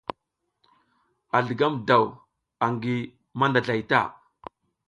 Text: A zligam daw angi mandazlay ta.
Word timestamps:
A 1.35 1.41
zligam 1.45 1.73
daw 1.87 2.05
angi 2.65 2.97
mandazlay 3.39 3.81
ta. 3.89 4.01